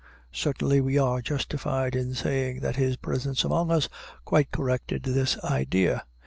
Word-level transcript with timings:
Certainly 0.33 0.81
we 0.81 0.97
are 0.97 1.21
justified 1.21 1.95
in 1.95 2.15
saying 2.15 2.61
that 2.61 2.75
his 2.75 2.97
presence 2.97 3.43
among 3.43 3.69
us 3.69 3.87
quite 4.25 4.49
corrected 4.49 5.03
this 5.03 5.37
idea. 5.43 6.03